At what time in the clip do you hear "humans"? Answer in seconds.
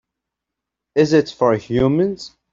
1.57-2.35